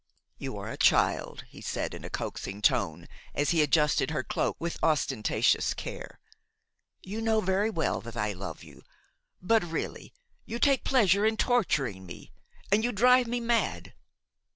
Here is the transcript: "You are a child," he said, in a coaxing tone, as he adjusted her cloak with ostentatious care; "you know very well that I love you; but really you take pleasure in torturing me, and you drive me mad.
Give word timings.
"You 0.39 0.57
are 0.57 0.67
a 0.71 0.77
child," 0.77 1.43
he 1.47 1.61
said, 1.61 1.93
in 1.93 2.03
a 2.03 2.09
coaxing 2.09 2.63
tone, 2.63 3.05
as 3.35 3.51
he 3.51 3.61
adjusted 3.61 4.09
her 4.09 4.23
cloak 4.23 4.57
with 4.59 4.79
ostentatious 4.81 5.75
care; 5.75 6.19
"you 7.03 7.21
know 7.21 7.39
very 7.39 7.69
well 7.69 8.01
that 8.01 8.17
I 8.17 8.33
love 8.33 8.63
you; 8.63 8.81
but 9.43 9.61
really 9.63 10.11
you 10.43 10.57
take 10.57 10.83
pleasure 10.83 11.23
in 11.23 11.37
torturing 11.37 12.07
me, 12.07 12.31
and 12.71 12.83
you 12.83 12.91
drive 12.91 13.27
me 13.27 13.39
mad. 13.39 13.93